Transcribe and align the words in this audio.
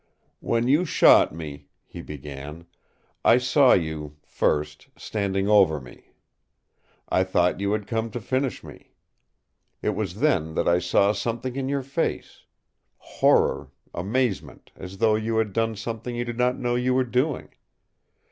"When 0.39 0.67
you 0.67 0.83
shot 0.83 1.31
me," 1.31 1.67
he 1.85 2.01
began, 2.01 2.65
"I 3.23 3.37
saw 3.37 3.73
you, 3.73 4.17
first, 4.25 4.87
standing 4.97 5.47
over 5.47 5.79
me. 5.79 6.13
I 7.07 7.23
thought 7.23 7.59
you 7.59 7.73
had 7.73 7.85
come 7.85 8.09
to 8.09 8.19
finish 8.19 8.63
me. 8.63 8.95
It 9.83 9.91
was 9.91 10.15
then 10.19 10.55
that 10.55 10.67
I 10.67 10.79
saw 10.79 11.11
something 11.11 11.55
in 11.55 11.69
your 11.69 11.83
face 11.83 12.45
horror, 12.97 13.69
amazement, 13.93 14.71
as 14.75 14.97
though 14.97 15.13
you 15.13 15.37
had 15.37 15.53
done 15.53 15.75
something 15.75 16.15
you 16.15 16.25
did 16.25 16.39
not 16.39 16.57
know 16.57 16.73
you 16.73 16.95
were 16.95 17.03
doing. 17.03 17.49